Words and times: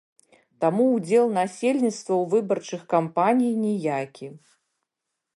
Таму 0.63 0.85
ўдзел 0.93 1.25
насельніцтва 1.39 2.13
ў 2.21 2.31
выбарчых 2.31 2.81
кампаній 2.93 3.53
ніякі. 3.65 4.27